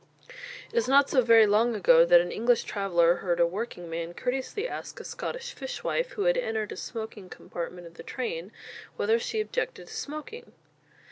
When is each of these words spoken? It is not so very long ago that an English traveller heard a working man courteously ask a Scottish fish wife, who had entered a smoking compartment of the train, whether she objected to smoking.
It 0.73 0.77
is 0.77 0.87
not 0.87 1.11
so 1.11 1.21
very 1.21 1.45
long 1.45 1.75
ago 1.75 2.05
that 2.05 2.19
an 2.19 2.31
English 2.31 2.63
traveller 2.63 3.17
heard 3.17 3.39
a 3.39 3.45
working 3.45 3.87
man 3.87 4.15
courteously 4.15 4.67
ask 4.67 4.99
a 4.99 5.03
Scottish 5.03 5.53
fish 5.53 5.83
wife, 5.83 6.13
who 6.13 6.23
had 6.23 6.39
entered 6.39 6.71
a 6.71 6.75
smoking 6.75 7.29
compartment 7.29 7.85
of 7.85 7.93
the 7.93 8.01
train, 8.01 8.51
whether 8.95 9.19
she 9.19 9.39
objected 9.39 9.85
to 9.87 9.93
smoking. 9.93 10.53